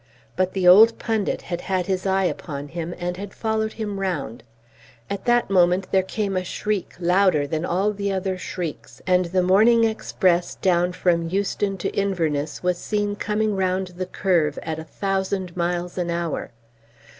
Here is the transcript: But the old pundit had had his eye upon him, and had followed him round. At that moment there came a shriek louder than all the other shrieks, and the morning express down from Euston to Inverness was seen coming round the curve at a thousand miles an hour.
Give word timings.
But 0.35 0.53
the 0.53 0.67
old 0.67 0.97
pundit 0.97 1.43
had 1.43 1.61
had 1.61 1.85
his 1.85 2.07
eye 2.07 2.23
upon 2.23 2.69
him, 2.69 2.95
and 2.97 3.17
had 3.17 3.35
followed 3.35 3.73
him 3.73 3.99
round. 3.99 4.41
At 5.11 5.25
that 5.25 5.51
moment 5.51 5.85
there 5.91 6.01
came 6.01 6.35
a 6.35 6.43
shriek 6.43 6.95
louder 6.99 7.45
than 7.45 7.65
all 7.65 7.93
the 7.93 8.11
other 8.11 8.35
shrieks, 8.35 9.03
and 9.05 9.25
the 9.25 9.43
morning 9.43 9.83
express 9.83 10.55
down 10.55 10.93
from 10.93 11.29
Euston 11.29 11.77
to 11.77 11.89
Inverness 11.95 12.63
was 12.63 12.79
seen 12.79 13.15
coming 13.15 13.55
round 13.55 13.89
the 13.89 14.07
curve 14.07 14.57
at 14.63 14.79
a 14.79 14.83
thousand 14.85 15.55
miles 15.55 15.99
an 15.99 16.09
hour. 16.09 16.49